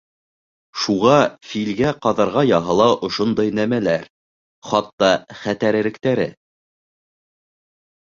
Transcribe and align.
Шуға 0.83 1.17
филгә 1.49 1.91
ҡаҙарға 2.05 2.41
яһала 2.51 2.87
ошондай 3.07 3.53
нәмәләр, 3.59 4.07
хатта 4.71 5.11
хәтәрерәктәре... 5.43 6.27